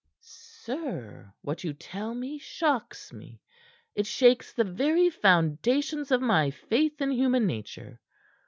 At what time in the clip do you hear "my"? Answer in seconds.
6.23-6.49